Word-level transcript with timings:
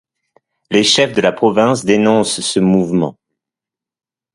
Les 0.71 0.83
chefs 0.83 1.13
de 1.13 1.21
la 1.21 1.31
province 1.31 1.85
dénoncent 1.85 2.41
ce 2.41 2.59
mouvement. 2.59 3.19